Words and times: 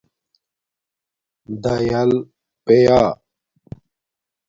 دَیل 1.63 2.11
پیہ 2.65 3.01